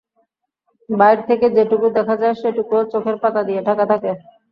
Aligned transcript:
বাইরে 0.89 1.21
থেকে 1.29 1.45
যেটুকু 1.57 1.87
দেখা 1.97 2.15
যায়, 2.21 2.35
সেটুকুও 2.41 2.81
চোখের 2.93 3.17
পাতা 3.23 3.41
দিয়ে 3.47 3.61
ঢাকা 3.67 3.85
থাকে। 3.91 4.11